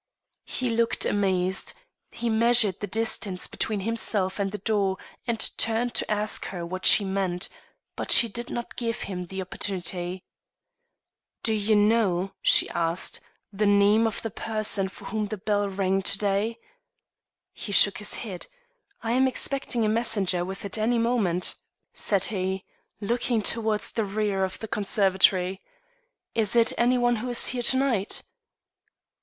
He 0.47 0.71
looked 0.71 1.05
amazed; 1.05 1.73
he 2.09 2.27
measured 2.27 2.79
the 2.79 2.87
distance 2.87 3.45
between 3.45 3.81
himself 3.81 4.39
and 4.39 4.51
the 4.51 4.57
door 4.57 4.97
and 5.27 5.55
turned 5.59 5.93
to 5.93 6.09
ask 6.09 6.45
her 6.47 6.65
what 6.65 6.87
she 6.87 7.05
meant, 7.05 7.49
but 7.95 8.09
she 8.09 8.27
did 8.27 8.49
not 8.49 8.75
give 8.75 9.01
him 9.03 9.21
the 9.21 9.39
opportunity. 9.43 10.23
"Do 11.43 11.53
you 11.53 11.75
know," 11.75 12.33
she 12.41 12.67
asked, 12.71 13.19
"the 13.53 13.67
name 13.67 14.07
of 14.07 14.23
the 14.23 14.31
person 14.31 14.87
for 14.87 15.05
whom 15.05 15.27
the 15.27 15.37
bell 15.37 15.69
rang 15.69 16.01
to 16.01 16.17
day?" 16.17 16.57
He 17.53 17.71
shook 17.71 17.99
his 17.99 18.15
head. 18.15 18.47
"I 19.03 19.11
am 19.11 19.27
expecting 19.27 19.85
a 19.85 19.87
messenger 19.87 20.43
with 20.43 20.65
it 20.65 20.79
any 20.79 20.97
moment," 20.97 21.53
said 21.93 22.23
he, 22.33 22.65
looking 23.01 23.43
towards 23.43 23.91
the 23.91 24.03
rear 24.05 24.43
of 24.43 24.57
the 24.57 24.67
conservatory. 24.67 25.61
"Is 26.33 26.55
it 26.55 26.73
any 26.75 26.97
one 26.97 27.17
who 27.17 27.29
is 27.29 27.49
here 27.49 27.61
to 27.61 27.77
night?" 27.77 28.23